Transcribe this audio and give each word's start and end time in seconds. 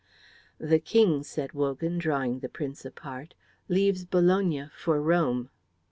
"The 0.57 0.79
King," 0.79 1.21
said 1.21 1.53
Wogan, 1.53 1.99
drawing 1.99 2.39
the 2.39 2.49
Prince 2.49 2.85
apart, 2.85 3.35
"leaves 3.69 4.03
Bologna 4.03 4.71
for 4.75 4.99
Rome." 4.99 5.51